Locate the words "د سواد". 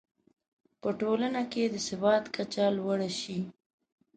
1.73-2.23